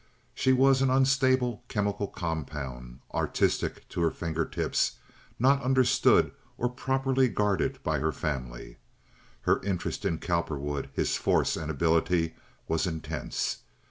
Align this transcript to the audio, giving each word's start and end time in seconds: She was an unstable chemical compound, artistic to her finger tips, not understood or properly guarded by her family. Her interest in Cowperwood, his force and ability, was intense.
She 0.33 0.51
was 0.51 0.81
an 0.81 0.89
unstable 0.89 1.61
chemical 1.67 2.07
compound, 2.07 3.01
artistic 3.13 3.87
to 3.89 4.01
her 4.01 4.09
finger 4.09 4.45
tips, 4.45 4.93
not 5.37 5.61
understood 5.61 6.31
or 6.57 6.69
properly 6.69 7.27
guarded 7.29 7.77
by 7.83 7.99
her 7.99 8.11
family. 8.11 8.77
Her 9.41 9.61
interest 9.61 10.03
in 10.03 10.17
Cowperwood, 10.17 10.89
his 10.91 11.17
force 11.17 11.55
and 11.55 11.69
ability, 11.69 12.33
was 12.67 12.87
intense. 12.87 13.57